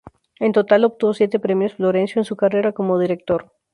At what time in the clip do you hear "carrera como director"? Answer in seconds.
2.35-3.51